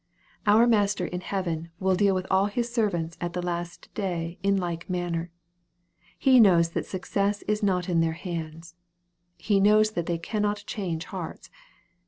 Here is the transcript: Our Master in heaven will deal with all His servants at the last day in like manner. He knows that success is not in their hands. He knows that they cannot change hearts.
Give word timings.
Our 0.47 0.65
Master 0.65 1.05
in 1.05 1.21
heaven 1.21 1.69
will 1.79 1.93
deal 1.95 2.15
with 2.15 2.25
all 2.31 2.47
His 2.47 2.73
servants 2.73 3.17
at 3.21 3.33
the 3.33 3.41
last 3.43 3.87
day 3.93 4.39
in 4.41 4.57
like 4.57 4.89
manner. 4.89 5.29
He 6.17 6.39
knows 6.39 6.69
that 6.71 6.87
success 6.87 7.43
is 7.43 7.61
not 7.61 7.87
in 7.87 7.99
their 7.99 8.13
hands. 8.13 8.73
He 9.37 9.59
knows 9.59 9.91
that 9.91 10.07
they 10.07 10.17
cannot 10.17 10.63
change 10.65 11.05
hearts. 11.05 11.51